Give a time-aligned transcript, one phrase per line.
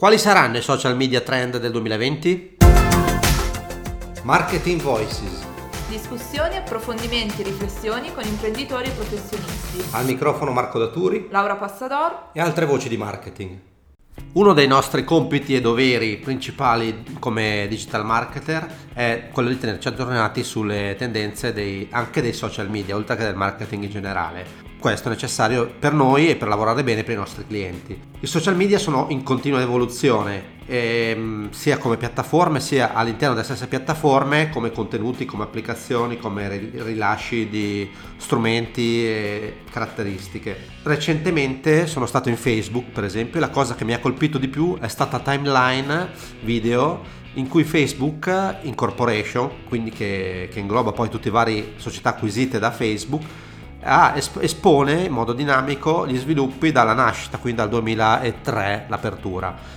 [0.00, 2.58] Quali saranno i social media trend del 2020?
[4.22, 5.44] Marketing Voices.
[5.88, 9.96] Discussioni, approfondimenti riflessioni con imprenditori e professionisti.
[9.96, 13.58] Al microfono Marco Daturi Laura Passador e altre voci di marketing.
[14.34, 20.44] Uno dei nostri compiti e doveri principali come digital marketer è quello di tenerci aggiornati
[20.44, 24.67] sulle tendenze dei, anche dei social media, oltre che del marketing in generale.
[24.78, 28.00] Questo è necessario per noi e per lavorare bene per i nostri clienti.
[28.20, 33.66] I social media sono in continua evoluzione, ehm, sia come piattaforme, sia all'interno delle stesse
[33.66, 40.56] piattaforme, come contenuti, come applicazioni, come rilasci di strumenti e caratteristiche.
[40.84, 44.46] Recentemente sono stato in Facebook, per esempio, e la cosa che mi ha colpito di
[44.46, 46.10] più è stata timeline
[46.42, 52.60] video in cui Facebook Incorporation, quindi che, che ingloba poi tutte le varie società acquisite
[52.60, 53.24] da Facebook,
[53.82, 59.76] ah, espone in modo dinamico gli sviluppi dalla nascita, quindi dal 2003 l'apertura.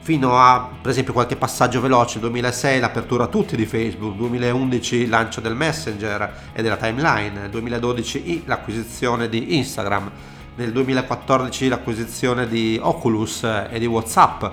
[0.00, 5.08] Fino a per esempio qualche passaggio veloce 2006 l'apertura a tutti di Facebook 2011 il
[5.10, 10.10] lancio del Messenger e della timeline 2012 l'acquisizione di Instagram
[10.56, 14.46] nel 2014 l'acquisizione di Oculus e di Whatsapp.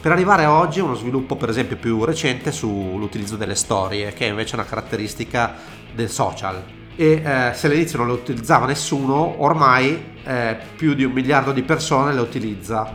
[0.00, 4.30] Per arrivare a oggi uno sviluppo per esempio più recente sull'utilizzo delle storie che è
[4.30, 5.56] invece una caratteristica
[5.92, 11.12] del social e eh, se all'inizio non le utilizzava nessuno, ormai eh, più di un
[11.12, 12.94] miliardo di persone le utilizza,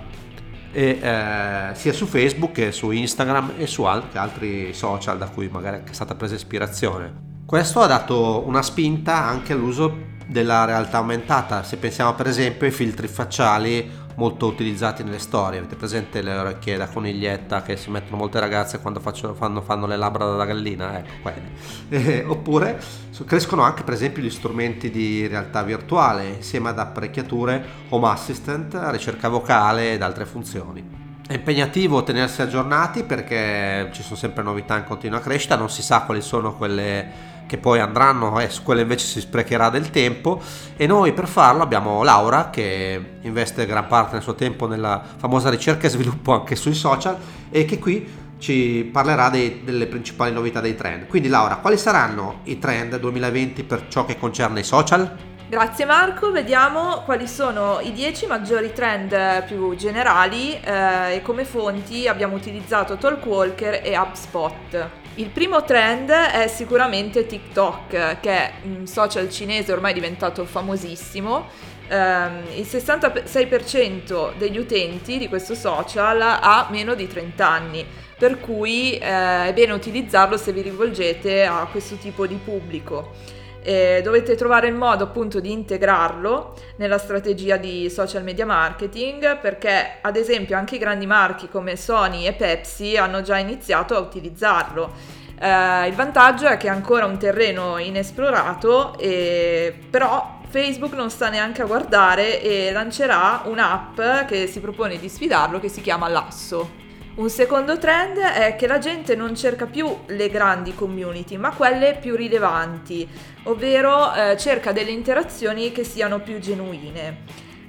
[0.72, 5.48] e, eh, sia su Facebook che su Instagram e su anche altri social da cui
[5.48, 7.14] magari è stata presa ispirazione.
[7.48, 12.74] Questo ha dato una spinta anche all'uso della realtà aumentata, se pensiamo per esempio ai
[12.74, 15.60] filtri facciali molto utilizzati nelle storie.
[15.60, 19.88] Avete presente le orecchie da coniglietta che si mettono molte ragazze quando faccio, fanno, fanno,
[19.88, 20.98] le labbra da gallina?
[20.98, 21.84] Ecco, quelle.
[22.06, 22.82] Eh, oppure
[23.26, 29.30] crescono anche per esempio gli strumenti di realtà virtuale insieme ad apparecchiature home assistant, ricerca
[29.30, 31.04] vocale ed altre funzioni.
[31.28, 36.02] È impegnativo tenersi aggiornati perché ci sono sempre novità in continua crescita, non si sa
[36.02, 40.42] quali sono quelle che poi andranno e eh, su quelle invece si sprecherà del tempo
[40.76, 45.50] e noi per farlo abbiamo Laura che investe gran parte del suo tempo nella famosa
[45.50, 47.18] ricerca e sviluppo anche sui social
[47.50, 51.08] e che qui ci parlerà dei, delle principali novità dei trend.
[51.08, 55.35] Quindi Laura, quali saranno i trend 2020 per ciò che concerne i social?
[55.48, 62.08] Grazie Marco, vediamo quali sono i 10 maggiori trend più generali eh, e come fonti
[62.08, 64.90] abbiamo utilizzato Talkwalker e HubSpot.
[65.16, 71.48] Il primo trend è sicuramente TikTok, che è un social cinese ormai diventato famosissimo.
[71.90, 77.86] Um, il 66% degli utenti di questo social ha meno di 30 anni,
[78.18, 83.44] per cui eh, è bene utilizzarlo se vi rivolgete a questo tipo di pubblico.
[83.68, 89.98] Eh, dovete trovare il modo appunto di integrarlo nella strategia di social media marketing perché
[90.02, 94.94] ad esempio anche i grandi marchi come Sony e Pepsi hanno già iniziato a utilizzarlo.
[95.40, 101.30] Eh, il vantaggio è che è ancora un terreno inesplorato, e, però Facebook non sta
[101.30, 106.85] neanche a guardare e lancerà un'app che si propone di sfidarlo che si chiama Lasso.
[107.16, 111.98] Un secondo trend è che la gente non cerca più le grandi community, ma quelle
[112.02, 113.08] più rilevanti,
[113.44, 117.20] ovvero eh, cerca delle interazioni che siano più genuine.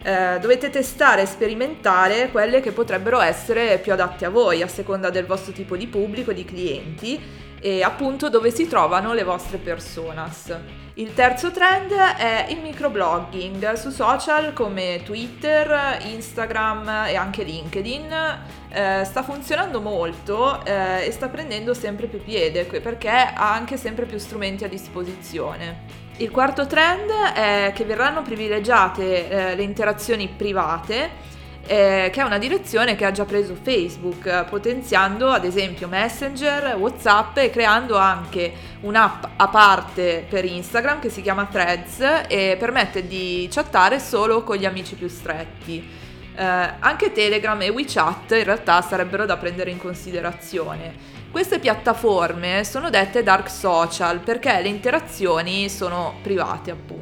[0.02, 5.10] Eh, dovete testare e sperimentare quelle che potrebbero essere più adatte a voi, a seconda
[5.10, 7.20] del vostro tipo di pubblico, di clienti
[7.66, 10.56] e appunto dove si trovano le vostre personas.
[10.94, 18.38] Il terzo trend è il microblogging su social come Twitter, Instagram e anche LinkedIn.
[18.68, 24.06] Eh, sta funzionando molto eh, e sta prendendo sempre più piede perché ha anche sempre
[24.06, 26.04] più strumenti a disposizione.
[26.18, 31.34] Il quarto trend è che verranno privilegiate eh, le interazioni private
[31.66, 37.36] eh, che è una direzione che ha già preso Facebook, potenziando ad esempio Messenger, Whatsapp
[37.38, 43.48] e creando anche un'app a parte per Instagram che si chiama Threads e permette di
[43.50, 46.04] chattare solo con gli amici più stretti.
[46.36, 46.42] Eh,
[46.78, 51.14] anche Telegram e WeChat in realtà sarebbero da prendere in considerazione.
[51.30, 56.95] Queste piattaforme sono dette dark social perché le interazioni sono private appunto.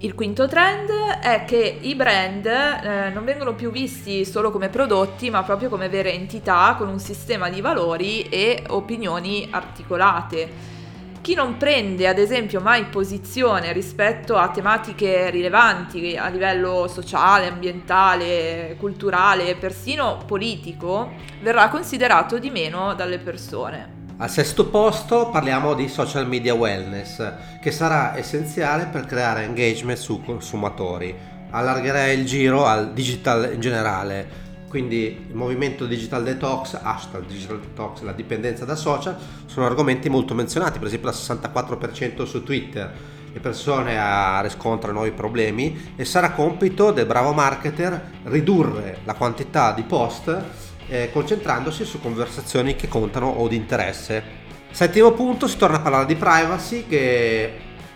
[0.00, 5.28] Il quinto trend è che i brand eh, non vengono più visti solo come prodotti,
[5.28, 10.76] ma proprio come vere entità con un sistema di valori e opinioni articolate.
[11.20, 18.76] Chi non prende ad esempio mai posizione rispetto a tematiche rilevanti a livello sociale, ambientale,
[18.78, 21.10] culturale persino politico,
[21.40, 23.97] verrà considerato di meno dalle persone.
[24.20, 30.20] Al sesto posto parliamo di social media wellness, che sarà essenziale per creare engagement su
[30.24, 31.14] consumatori.
[31.50, 34.46] Allargherei il giro al digital in generale.
[34.68, 39.16] quindi il movimento digital detox, hashtag digital detox, la dipendenza da social,
[39.46, 42.92] sono argomenti molto menzionati, per esempio il 64% su Twitter,
[43.32, 49.84] le persone riscontrano nuovi problemi e sarà compito del bravo marketer ridurre la quantità di
[49.84, 54.46] post eh, concentrandosi su conversazioni che contano o di interesse.
[54.70, 57.44] Settimo punto, si torna a parlare di privacy che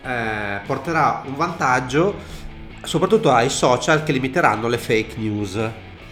[0.02, 2.40] eh, porterà un vantaggio
[2.82, 5.58] soprattutto ai social che limiteranno le fake news.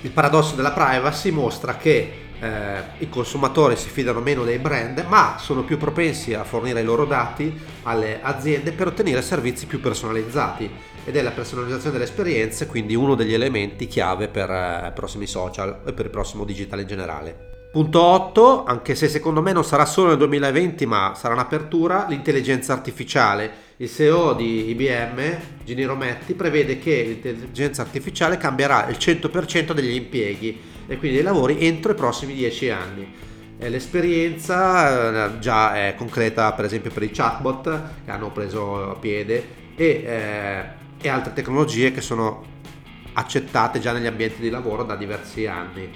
[0.02, 5.36] Il paradosso della privacy mostra che eh, i consumatori si fidano meno dei brand, ma
[5.38, 10.70] sono più propensi a fornire i loro dati alle aziende per ottenere servizi più personalizzati
[11.04, 15.26] ed è la personalizzazione delle esperienze quindi uno degli elementi chiave per eh, i prossimi
[15.26, 17.48] social e per il prossimo digitale in generale.
[17.70, 22.72] Punto 8, anche se secondo me non sarà solo nel 2020 ma sarà un'apertura, l'intelligenza
[22.72, 23.68] artificiale.
[23.76, 30.60] Il CEO di IBM, Gini Rometti, prevede che l'intelligenza artificiale cambierà il 100% degli impieghi
[30.90, 33.14] e quindi dei lavori entro i prossimi 10 anni.
[33.58, 40.02] L'esperienza eh, già è concreta per esempio per i chatbot che hanno preso piede e,
[40.04, 40.64] eh,
[41.00, 42.42] e altre tecnologie che sono
[43.12, 45.90] accettate già negli ambienti di lavoro da diversi anni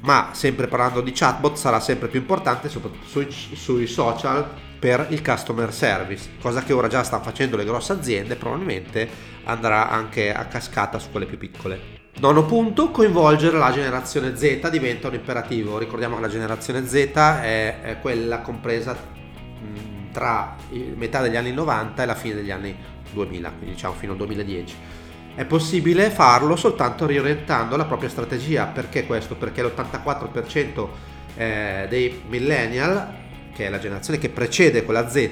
[0.00, 4.48] ma sempre parlando di chatbot sarà sempre più importante sui, sui, social
[4.78, 9.08] per il customer service, cosa che ora già stanno facendo le grosse aziende, probabilmente
[9.44, 11.97] andrà anche a cascata su quelle più piccole.
[12.20, 15.78] Nono punto, coinvolgere la generazione Z diventa un imperativo.
[15.78, 18.96] Ricordiamo che la generazione Z è, è quella compresa
[20.10, 20.56] tra
[20.96, 22.76] metà degli anni 90 e la fine degli anni
[23.12, 24.76] 2000, quindi diciamo fino al 2010
[25.38, 28.64] è possibile farlo soltanto riorientando la propria strategia.
[28.66, 29.36] Perché questo?
[29.36, 30.88] Perché l'84%
[31.36, 33.14] eh, dei millennial,
[33.54, 35.30] che è la generazione che precede quella Z,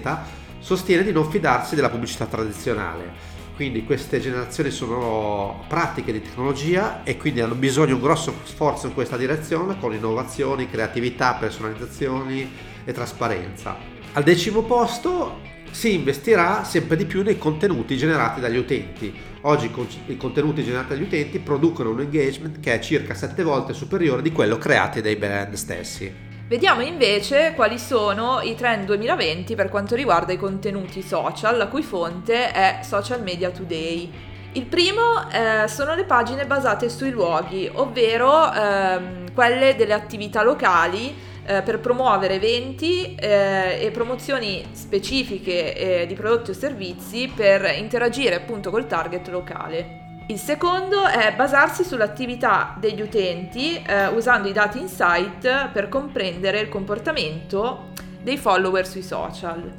[0.61, 3.35] sostiene di non fidarsi della pubblicità tradizionale.
[3.57, 8.87] Quindi queste generazioni sono pratiche di tecnologia e quindi hanno bisogno di un grosso sforzo
[8.87, 12.53] in questa direzione con innovazioni, creatività, personalizzazioni
[12.85, 13.75] e trasparenza.
[14.13, 19.13] Al decimo posto si investirà sempre di più nei contenuti generati dagli utenti.
[19.41, 19.71] Oggi
[20.09, 24.33] i contenuti generati dagli utenti producono un engagement che è circa 7 volte superiore di
[24.33, 26.36] quello creato dai brand stessi.
[26.49, 31.83] Vediamo invece quali sono i trend 2020 per quanto riguarda i contenuti social, la cui
[31.83, 34.09] fonte è Social Media Today.
[34.53, 41.13] Il primo eh, sono le pagine basate sui luoghi, ovvero ehm, quelle delle attività locali
[41.45, 48.37] eh, per promuovere eventi eh, e promozioni specifiche eh, di prodotti o servizi per interagire
[48.37, 50.06] appunto col target locale.
[50.29, 56.69] Il secondo è basarsi sull'attività degli utenti eh, usando i dati insight per comprendere il
[56.69, 57.91] comportamento
[58.23, 59.73] dei follower sui social.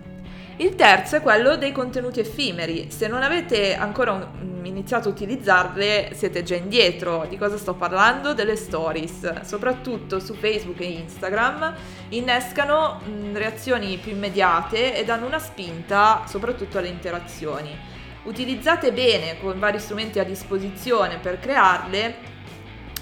[0.55, 2.89] Il terzo è quello dei contenuti effimeri.
[2.91, 7.25] Se non avete ancora un, iniziato a utilizzarle siete già indietro.
[7.27, 8.33] Di cosa sto parlando?
[8.33, 9.41] Delle stories.
[9.41, 11.73] Soprattutto su Facebook e Instagram
[12.09, 17.96] innescano mh, reazioni più immediate e danno una spinta soprattutto alle interazioni.
[18.27, 22.15] Utilizzate bene con vari strumenti a disposizione per crearle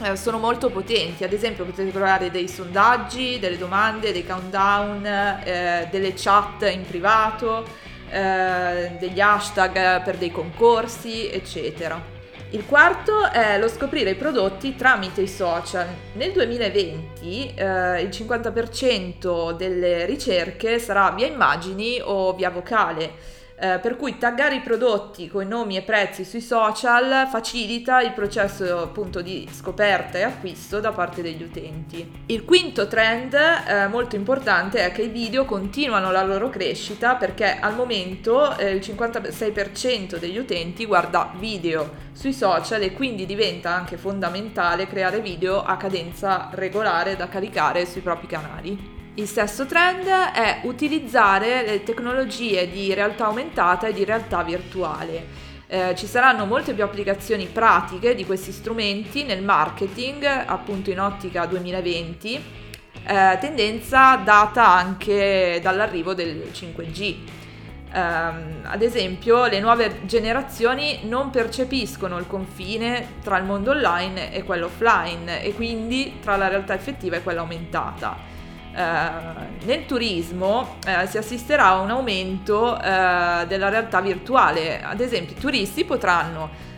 [0.04, 5.88] eh, sono molto potenti, ad esempio potete trovare dei sondaggi, delle domande, dei countdown, eh,
[5.90, 7.66] delle chat in privato,
[8.08, 12.00] eh, degli hashtag per dei concorsi, eccetera.
[12.52, 15.88] Il quarto è lo scoprire i prodotti tramite i social.
[16.14, 23.96] Nel 2020 eh, il 50% delle ricerche sarà via immagini o via vocale eh, per
[23.96, 29.48] cui taggare i prodotti con nomi e prezzi sui social facilita il processo appunto di
[29.52, 32.24] scoperta e acquisto da parte degli utenti.
[32.28, 37.58] Il quinto trend eh, molto importante è che i video continuano la loro crescita perché
[37.60, 43.98] al momento eh, il 56% degli utenti guarda video sui social e quindi diventa anche
[43.98, 49.05] fondamentale creare video a cadenza regolare da caricare sui propri canali.
[49.18, 55.26] Il sesto trend è utilizzare le tecnologie di realtà aumentata e di realtà virtuale.
[55.68, 61.46] Eh, ci saranno molte più applicazioni pratiche di questi strumenti nel marketing, appunto in ottica
[61.46, 62.44] 2020,
[63.06, 67.16] eh, tendenza data anche dall'arrivo del 5G.
[67.94, 74.34] Um, ehm, ad esempio, le nuove generazioni non percepiscono il confine tra il mondo online
[74.34, 78.35] e quello offline e quindi tra la realtà effettiva e quella aumentata.
[78.76, 84.84] Uh, nel turismo uh, si assisterà a un aumento uh, della realtà virtuale.
[84.84, 86.74] Ad esempio, i turisti potranno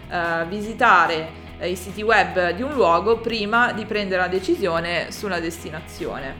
[0.48, 6.34] visitare i siti web di un luogo prima di prendere la decisione sulla destinazione.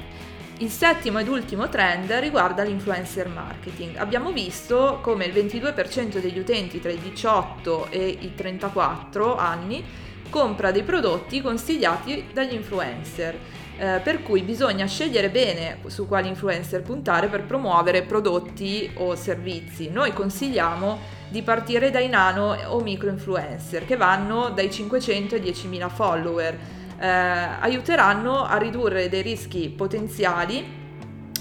[0.60, 3.98] Il settimo ed ultimo trend riguarda l'influencer marketing.
[3.98, 9.84] Abbiamo visto come il 22% degli utenti tra i 18 e i 34 anni
[10.30, 13.38] compra dei prodotti consigliati dagli influencer.
[13.80, 19.92] Eh, per cui bisogna scegliere bene su quali influencer puntare per promuovere prodotti o servizi.
[19.92, 20.98] Noi consigliamo
[21.30, 26.58] di partire dai nano o micro influencer che vanno dai 500 ai 10.000 follower.
[27.00, 30.66] Eh, aiuteranno a ridurre dei rischi potenziali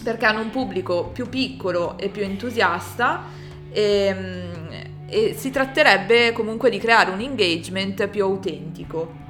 [0.04, 3.24] perché hanno un pubblico più piccolo e più entusiasta
[3.70, 4.72] e, mm,
[5.08, 9.24] e si tratterebbe comunque di creare un engagement più autentico.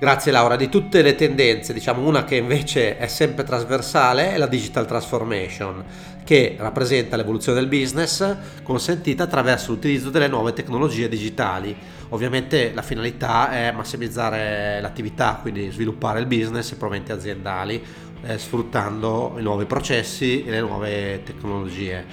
[0.00, 4.46] Grazie Laura, di tutte le tendenze, diciamo una che invece è sempre trasversale è la
[4.46, 5.84] digital transformation,
[6.22, 11.76] che rappresenta l'evoluzione del business consentita attraverso l'utilizzo delle nuove tecnologie digitali.
[12.10, 17.82] Ovviamente la finalità è massimizzare l'attività, quindi sviluppare il business e proventi aziendali,
[18.22, 22.04] eh, sfruttando i nuovi processi e le nuove tecnologie.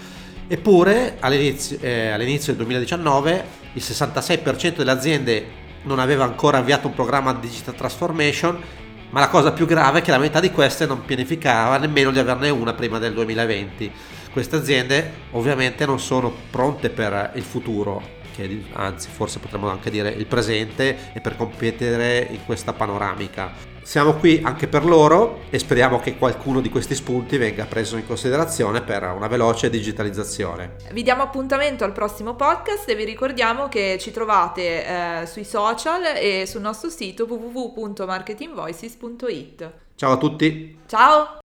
[0.47, 6.93] Eppure all'inizio, eh, all'inizio del 2019 il 66% delle aziende non aveva ancora avviato un
[6.93, 8.61] programma di digital transformation,
[9.09, 12.19] ma la cosa più grave è che la metà di queste non pianificava nemmeno di
[12.19, 13.91] averne una prima del 2020.
[14.31, 20.09] Queste aziende ovviamente non sono pronte per il futuro, che anzi forse potremmo anche dire
[20.09, 23.73] il presente e per competere in questa panoramica.
[23.85, 28.07] Siamo qui anche per loro e speriamo che qualcuno di questi spunti venga preso in
[28.07, 30.77] considerazione per una veloce digitalizzazione.
[30.91, 36.01] Vi diamo appuntamento al prossimo podcast e vi ricordiamo che ci trovate eh, sui social
[36.15, 39.71] e sul nostro sito www.marketingvoices.it.
[39.93, 40.79] Ciao a tutti.
[40.87, 41.37] Ciao.